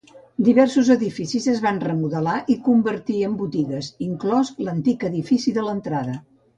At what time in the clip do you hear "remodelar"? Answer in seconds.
1.83-2.39